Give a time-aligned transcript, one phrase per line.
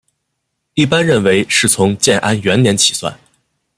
[0.73, 3.19] 一般认为是从建安元年起算。